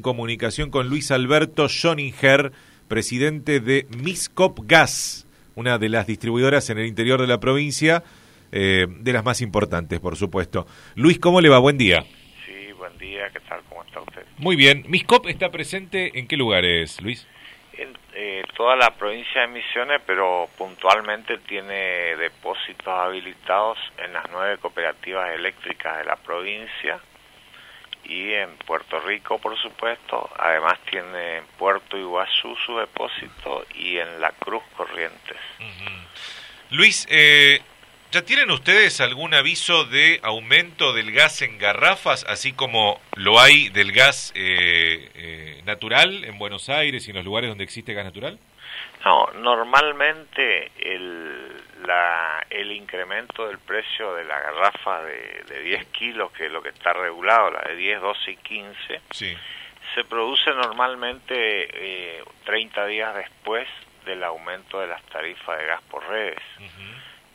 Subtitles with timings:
[0.00, 2.52] comunicación con Luis Alberto Schoninger,
[2.86, 8.04] presidente de Miscop Gas, una de las distribuidoras en el interior de la provincia,
[8.52, 10.68] eh, de las más importantes, por supuesto.
[10.94, 11.58] Luis, ¿cómo le va?
[11.58, 12.04] Buen día.
[12.46, 13.60] Sí, buen día, ¿qué tal?
[13.68, 14.22] ¿Cómo está usted?
[14.36, 14.84] Muy bien.
[14.86, 17.26] ¿Miscop está presente en qué lugares, Luis?
[17.72, 24.58] En eh, toda la provincia de Misiones, pero puntualmente tiene depósitos habilitados en las nueve
[24.58, 27.00] cooperativas eléctricas de la provincia
[28.04, 30.30] y en Puerto Rico, por supuesto.
[30.38, 35.36] Además tiene en Puerto Iguazú su depósito y en La Cruz Corrientes.
[36.70, 37.60] Luis, eh,
[38.10, 43.68] ¿ya tienen ustedes algún aviso de aumento del gas en garrafas, así como lo hay
[43.70, 48.04] del gas eh, eh, natural en Buenos Aires y en los lugares donde existe gas
[48.04, 48.38] natural?
[49.04, 56.30] No, normalmente el, la, el incremento del precio de la garrafa de, de 10 kilos,
[56.32, 59.36] que es lo que está regulado, la de 10, 12 y 15, Sí.
[59.94, 61.34] se produce normalmente
[62.18, 63.66] eh, 30 días después
[64.04, 66.42] del aumento de las tarifas de gas por redes,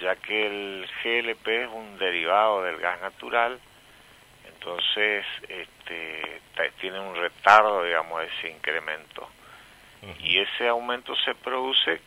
[0.00, 3.58] ya que el GLP es un derivado del gas natural,
[4.46, 6.40] entonces este,
[6.80, 9.28] tiene un retardo, digamos, ese incremento.
[10.20, 12.00] Y ese aumento se produce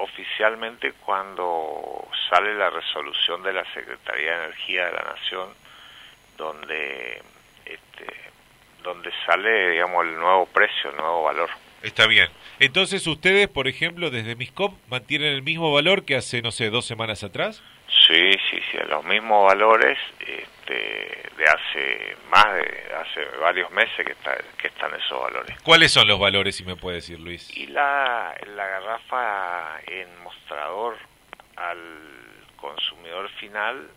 [0.00, 5.48] oficialmente cuando sale la resolución de la Secretaría de Energía de la Nación,
[6.36, 7.22] donde
[7.64, 8.06] este,
[8.82, 11.50] donde sale, digamos, el nuevo precio, el nuevo valor.
[11.82, 12.28] Está bien.
[12.58, 16.86] Entonces ustedes, por ejemplo, desde Miscop mantienen el mismo valor que hace, no sé, dos
[16.86, 17.62] semanas atrás.
[18.06, 24.12] Sí, sí, sí, los mismos valores este, de hace más de hace varios meses que,
[24.12, 25.60] está, que están esos valores.
[25.62, 27.56] ¿Cuáles son los valores, si me puede decir, Luis?
[27.56, 30.96] Y la, la garrafa en mostrador
[31.56, 31.78] al
[32.56, 33.88] consumidor final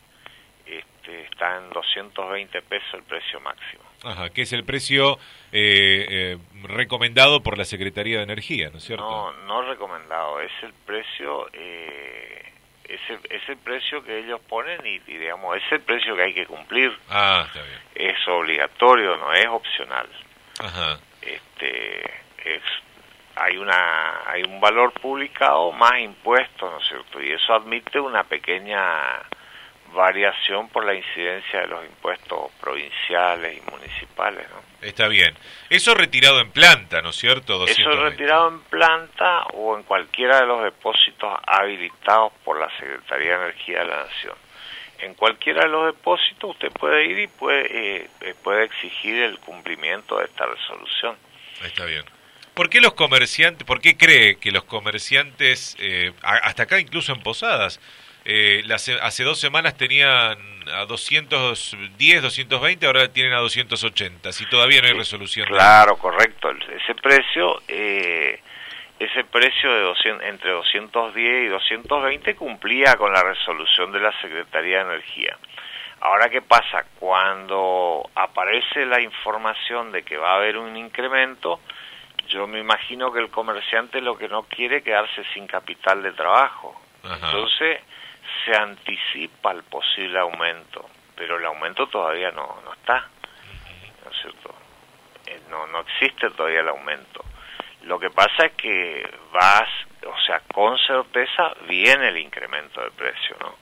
[0.65, 3.83] este, está en 220 pesos el precio máximo.
[4.03, 5.17] Ajá, que es el precio
[5.51, 9.03] eh, eh, recomendado por la Secretaría de Energía, ¿no es cierto?
[9.03, 12.52] No, no recomendado, es el precio, eh,
[12.83, 16.23] es, el, es el precio que ellos ponen y, y, digamos, es el precio que
[16.23, 16.97] hay que cumplir.
[17.09, 17.79] Ah, está bien.
[17.95, 20.07] Es obligatorio, no es opcional.
[20.59, 20.99] Ajá.
[21.21, 22.01] Este,
[22.45, 22.61] es,
[23.35, 27.21] hay una, hay un valor publicado más impuestos, ¿no es cierto?
[27.21, 29.21] Y eso admite una pequeña
[29.93, 34.87] variación por la incidencia de los impuestos provinciales y municipales, ¿no?
[34.87, 35.33] Está bien.
[35.69, 37.63] Eso retirado en planta, ¿no es cierto?
[37.63, 38.09] Eso es 220.
[38.09, 43.79] retirado en planta o en cualquiera de los depósitos habilitados por la Secretaría de Energía
[43.79, 44.35] de la Nación.
[44.99, 49.37] En cualquiera de los depósitos usted puede ir y puede, eh, eh, puede exigir el
[49.39, 51.15] cumplimiento de esta resolución.
[51.63, 52.03] Está bien.
[52.53, 57.21] ¿Por qué los comerciantes, por qué cree que los comerciantes, eh, hasta acá incluso en
[57.21, 57.79] Posadas,
[58.25, 60.37] eh, las- hace dos semanas tenían
[60.73, 65.47] a 210, 220, ahora tienen a 280, si todavía no hay resolución?
[65.47, 66.49] Claro, correcto.
[66.51, 68.39] Ese precio, eh,
[68.99, 74.77] ese precio de 200, entre 210 y 220 cumplía con la resolución de la Secretaría
[74.77, 75.37] de Energía.
[75.99, 76.85] Ahora, ¿qué pasa?
[76.99, 81.59] Cuando aparece la información de que va a haber un incremento,
[82.27, 86.11] yo me imagino que el comerciante lo que no quiere es quedarse sin capital de
[86.13, 86.79] trabajo.
[87.03, 87.15] Ajá.
[87.27, 87.79] Entonces,
[88.45, 93.07] se anticipa el posible aumento, pero el aumento todavía no, no está.
[94.03, 94.55] ¿no es cierto?
[95.25, 97.23] Eh, no, no existe todavía el aumento.
[97.83, 99.69] Lo que pasa es que vas,
[100.07, 103.55] o sea, con certeza viene el incremento del precio, ¿no?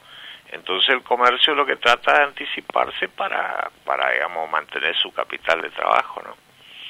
[0.52, 5.70] Entonces el comercio lo que trata de anticiparse para, para digamos, mantener su capital de
[5.70, 6.36] trabajo, ¿no?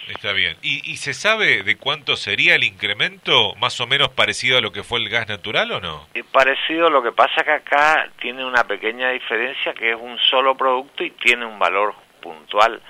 [0.08, 0.58] Está bien.
[0.62, 4.72] ¿Y, ¿Y se sabe de cuánto sería el incremento, más o menos parecido a lo
[4.72, 6.08] que fue el gas natural o no?
[6.14, 10.56] Es parecido, lo que pasa que acá tiene una pequeña diferencia que es un solo
[10.56, 12.82] producto y tiene un valor puntual.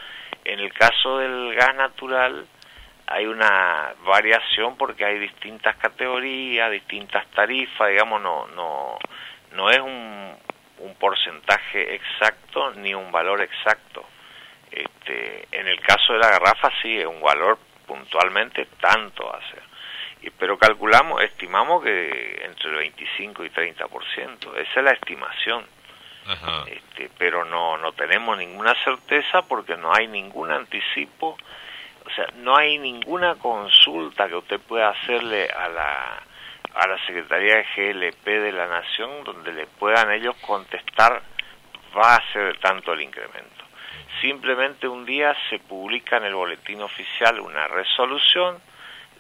[0.46, 2.46] En el caso del gas natural
[3.08, 8.98] hay una variación porque hay distintas categorías, distintas tarifas, digamos, no, no,
[9.54, 10.36] no es un,
[10.80, 14.06] un porcentaje exacto ni un valor exacto.
[14.72, 15.21] Este,
[15.92, 19.64] caso de la garrafa sí, es un valor puntualmente tanto va a ser.
[20.22, 25.66] Y, pero calculamos, estimamos que entre el 25 y 30%, esa es la estimación.
[26.28, 26.64] Ajá.
[26.68, 31.36] Este, pero no, no tenemos ninguna certeza porque no hay ningún anticipo,
[32.06, 36.22] o sea, no hay ninguna consulta que usted pueda hacerle a la,
[36.76, 41.22] a la Secretaría de GLP de la Nación donde le puedan ellos contestar
[41.98, 43.61] va a ser tanto el incremento.
[44.20, 48.62] Simplemente un día se publica en el boletín oficial una resolución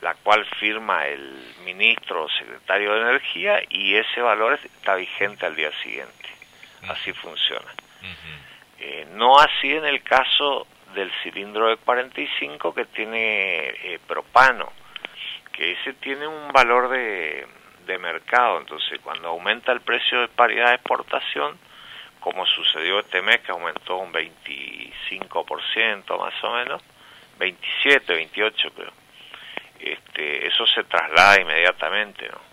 [0.01, 5.55] la cual firma el ministro o secretario de Energía y ese valor está vigente al
[5.55, 6.29] día siguiente.
[6.87, 7.71] Así funciona.
[8.79, 10.65] Eh, no así en el caso
[10.95, 14.73] del cilindro de 45 que tiene eh, propano,
[15.53, 17.45] que ese tiene un valor de,
[17.85, 18.57] de mercado.
[18.57, 21.59] Entonces, cuando aumenta el precio de paridad de exportación,
[22.21, 26.81] como sucedió este mes, que aumentó un 25% más o menos,
[27.39, 28.93] 27, 28 creo,
[29.79, 32.51] este, eso se traslada inmediatamente, ¿no?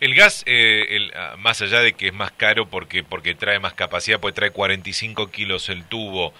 [0.00, 3.58] El gas, eh, el, ah, más allá de que es más caro porque, porque trae
[3.58, 6.32] más capacidad, pues trae 45 kilos el tubo,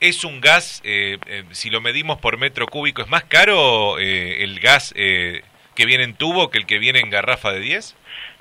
[0.00, 4.58] ¿es un gas, eh, eh, si lo medimos por metro cúbico, es más caro el
[4.60, 7.96] gas que viene en tubo que el que viene en garrafa de 10?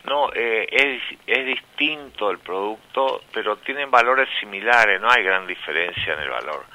[0.06, 6.20] No, es, es distinto el producto, pero tienen valores similares, no hay gran diferencia en
[6.20, 6.66] el valor.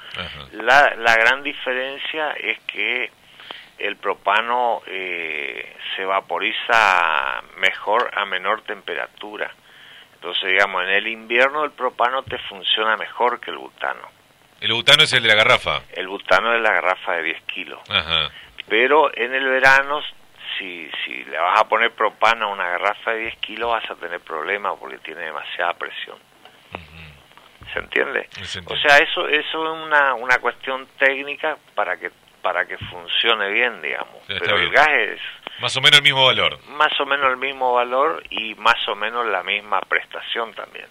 [0.53, 3.11] La, la gran diferencia es que
[3.79, 9.51] el propano eh, se vaporiza mejor a menor temperatura.
[10.15, 14.01] Entonces, digamos, en el invierno el propano te funciona mejor que el butano.
[14.59, 15.81] ¿El butano es el de la garrafa?
[15.93, 17.79] El butano es la garrafa de 10 kilos.
[18.67, 20.01] Pero en el verano,
[20.59, 23.95] si, si le vas a poner propano a una garrafa de 10 kilos, vas a
[23.95, 26.17] tener problemas porque tiene demasiada presión.
[27.73, 28.27] ¿Se entiende?
[28.65, 32.11] O sea, eso, eso es una, una cuestión técnica para que
[32.41, 34.15] para que funcione bien, digamos.
[34.27, 35.19] Pero el gas es...
[35.59, 36.57] Más o menos el mismo valor.
[36.69, 40.87] Más o menos el mismo valor y más o menos la misma prestación también.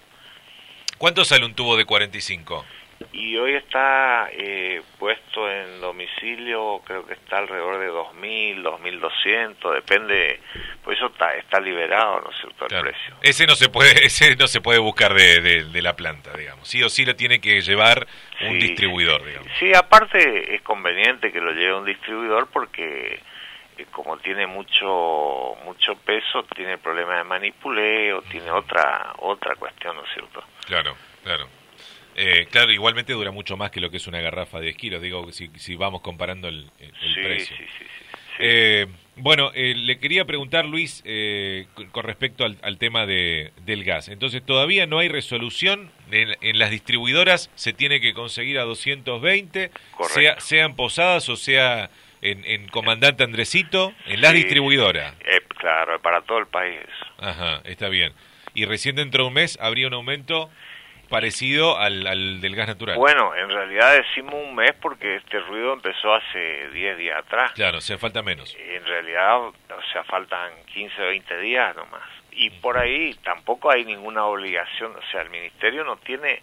[0.98, 2.64] ¿Cuánto sale un tubo de 45?
[3.12, 10.40] Y hoy está eh, puesto en domicilio, creo que está alrededor de 2.000, 2.200, depende,
[10.82, 13.14] pues eso está, está liberado, ¿no es cierto?, el precio.
[13.22, 16.66] Ese no se puede, ese no se puede buscar de, de, la planta, digamos.
[16.66, 18.06] Sí o sí lo tiene que llevar
[18.40, 19.48] un distribuidor, digamos.
[19.58, 23.20] Sí, aparte es conveniente que lo lleve un distribuidor porque
[23.78, 30.04] eh, como tiene mucho mucho peso, tiene problemas de manipuleo, tiene otra otra cuestión, ¿no
[30.04, 30.42] es cierto?
[30.66, 31.57] Claro, claro.
[32.20, 35.02] Eh, claro, igualmente dura mucho más que lo que es una garrafa de 10 kilos,
[35.02, 36.68] digo, si, si vamos comparando el,
[37.22, 37.56] precio.
[37.56, 37.84] Sí, sí,
[38.40, 41.04] eh, bueno, eh, le quería preguntar, Luis,
[41.92, 44.08] con respecto al, tema de, del gas.
[44.08, 45.92] Entonces, todavía no hay resolución.
[46.10, 49.70] En, las distribuidoras se tiene que conseguir a 220,
[50.08, 55.14] sea, sean posadas o sea en, en Comandante Andresito, en las distribuidoras.
[55.56, 56.80] claro, para todo el país.
[57.18, 58.12] Ajá, está bien.
[58.54, 60.50] Y recién dentro de un mes habría un aumento
[61.08, 62.96] parecido al, al, del gas natural.
[62.96, 67.52] Bueno, en realidad decimos un mes porque este ruido empezó hace 10 días atrás.
[67.52, 68.54] Claro, o sea, falta menos.
[68.58, 69.54] En realidad, o
[69.92, 72.02] sea, faltan 15 o 20 días nomás.
[72.32, 76.42] Y por ahí tampoco hay ninguna obligación, o sea, el ministerio no tiene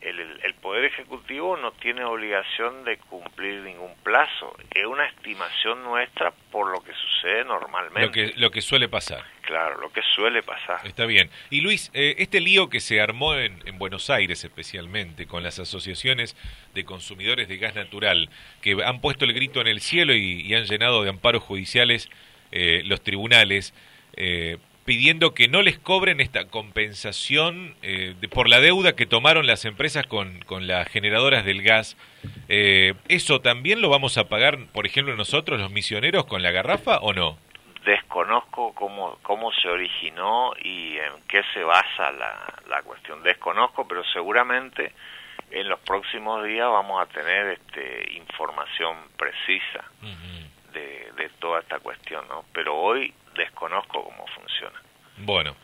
[0.00, 4.56] el, el, Poder Ejecutivo no tiene obligación de cumplir ningún plazo.
[4.74, 8.06] Es una estimación nuestra por lo que sucede normalmente.
[8.06, 9.24] Lo que, lo que suele pasar.
[9.42, 10.86] Claro, lo que suele pasar.
[10.86, 11.30] Está bien.
[11.50, 15.58] Y Luis, eh, este lío que se armó en, en, Buenos Aires especialmente con las
[15.58, 16.36] asociaciones
[16.74, 18.28] de consumidores de gas natural,
[18.60, 22.10] que han puesto el grito en el cielo y, han llenado de amparos judiciales
[22.52, 23.74] eh, los tribunales,
[24.16, 24.58] eh,
[24.88, 30.06] pidiendo que no les cobren esta compensación eh, por la deuda que tomaron las empresas
[30.06, 31.98] con, con las generadoras del gas.
[32.48, 37.00] Eh, ¿Eso también lo vamos a pagar, por ejemplo, nosotros, los misioneros, con la garrafa
[37.00, 37.36] o no?
[37.84, 43.22] Desconozco cómo, cómo se originó y en qué se basa la, la cuestión.
[43.22, 44.94] Desconozco, pero seguramente
[45.50, 49.84] en los próximos días vamos a tener este, información precisa
[50.72, 52.46] de, de toda esta cuestión, ¿no?
[52.54, 54.82] Pero hoy desconozco cómo funciona.
[55.18, 55.56] Bueno,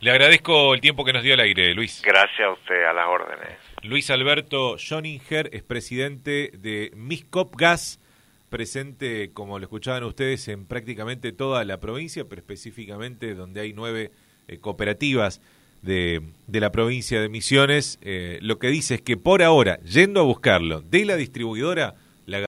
[0.00, 2.02] le agradezco el tiempo que nos dio el aire, Luis.
[2.04, 3.58] Gracias a usted, a las órdenes.
[3.82, 8.00] Luis Alberto Joninger es presidente de Miscop Gas,
[8.48, 14.10] presente, como lo escuchaban ustedes, en prácticamente toda la provincia, pero específicamente donde hay nueve
[14.46, 15.40] eh, cooperativas
[15.82, 17.98] de, de, la provincia de Misiones.
[18.02, 21.94] Eh, lo que dice es que por ahora, yendo a buscarlo de la distribuidora,